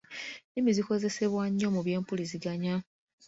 Ennimi 0.55 0.71
zikozesebwa 0.77 1.43
nnyo 1.49 1.67
mu 1.75 1.81
byempuliziganya. 1.85 2.75